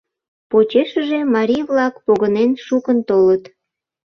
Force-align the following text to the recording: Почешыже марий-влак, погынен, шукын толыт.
Почешыже 0.49 1.19
марий-влак, 1.35 1.95
погынен, 2.05 2.51
шукын 2.65 2.97
толыт. 3.07 3.43